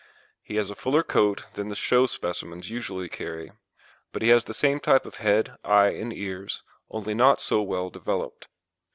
[0.41, 3.51] He has a fuller coat than the show specimens usually carry,
[4.11, 7.91] but he has the same type of head, eye, and ears, only not so well
[7.91, 8.47] developed.